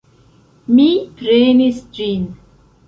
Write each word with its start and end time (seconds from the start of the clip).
Mi 0.79 0.87
prenis 1.21 1.87
ĝin. 2.01 2.29